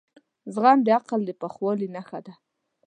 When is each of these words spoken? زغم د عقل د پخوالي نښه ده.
زغم 0.53 0.79
د 0.83 0.87
عقل 0.97 1.21
د 1.25 1.31
پخوالي 1.41 1.87
نښه 1.95 2.19
ده. 2.25 2.33